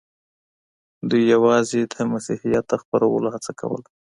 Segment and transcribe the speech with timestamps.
[1.09, 3.87] دوی یوازې د مسیحیت د خپرولو هڅه کوله.